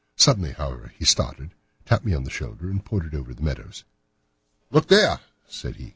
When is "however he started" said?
0.53-1.51